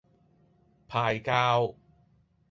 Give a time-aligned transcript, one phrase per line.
[0.87, 1.75] 派膠